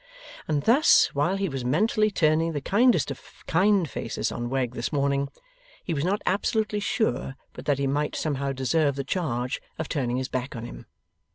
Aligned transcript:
And 0.47 0.63
thus, 0.63 1.13
while 1.13 1.37
he 1.37 1.47
was 1.47 1.63
mentally 1.63 2.09
turning 2.09 2.53
the 2.53 2.59
kindest 2.59 3.11
of 3.11 3.21
kind 3.45 3.87
faces 3.87 4.31
on 4.31 4.49
Wegg 4.49 4.73
this 4.73 4.91
morning, 4.91 5.29
he 5.83 5.93
was 5.93 6.03
not 6.03 6.23
absolutely 6.25 6.79
sure 6.79 7.35
but 7.53 7.65
that 7.65 7.77
he 7.77 7.85
might 7.85 8.15
somehow 8.15 8.51
deserve 8.51 8.95
the 8.95 9.03
charge 9.03 9.61
of 9.77 9.87
turning 9.89 10.17
his 10.17 10.27
back 10.27 10.55
on 10.55 10.65
him. 10.65 10.87